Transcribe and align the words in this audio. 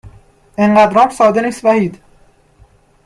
انقدرام 0.57 1.09
ساده 1.09 1.41
نیست 1.41 1.65
وحید 1.65 2.01